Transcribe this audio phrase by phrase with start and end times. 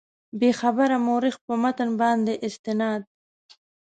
[0.39, 3.01] بېخبره مورخ په متن باندې استناد.